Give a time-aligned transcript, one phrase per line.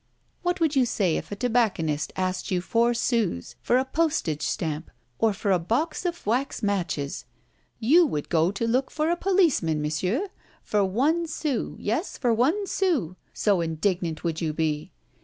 [0.41, 4.89] What would you say if a tobacconist asked you four sous for a postage stamp
[5.19, 7.25] or for a box of wax matches?
[7.77, 10.29] You would go to look for a policeman, Monsieur,
[10.63, 14.91] for one sou, yes, for one sou so indignant would you be!